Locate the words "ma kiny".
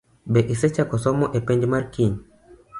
1.71-2.15